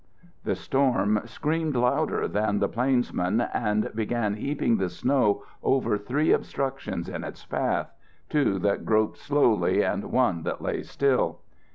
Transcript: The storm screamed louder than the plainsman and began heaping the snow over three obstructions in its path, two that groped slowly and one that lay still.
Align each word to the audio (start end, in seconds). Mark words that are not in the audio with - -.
The 0.45 0.55
storm 0.55 1.19
screamed 1.25 1.75
louder 1.75 2.27
than 2.27 2.57
the 2.57 2.67
plainsman 2.67 3.39
and 3.39 3.91
began 3.93 4.33
heaping 4.33 4.77
the 4.77 4.89
snow 4.89 5.43
over 5.61 5.95
three 5.95 6.31
obstructions 6.31 7.07
in 7.07 7.23
its 7.23 7.45
path, 7.45 7.93
two 8.27 8.57
that 8.57 8.83
groped 8.83 9.19
slowly 9.19 9.83
and 9.83 10.11
one 10.11 10.41
that 10.41 10.59
lay 10.59 10.81
still. 10.81 11.41